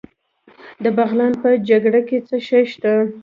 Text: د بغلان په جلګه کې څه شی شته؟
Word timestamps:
د 0.83 0.85
بغلان 0.97 1.33
په 1.41 1.49
جلګه 1.67 2.01
کې 2.07 2.17
څه 2.27 2.37
شی 2.47 2.63
شته؟ 2.71 2.93